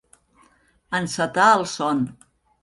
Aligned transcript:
Encetar 1.01 1.51
el 1.59 1.67
son. 1.75 2.01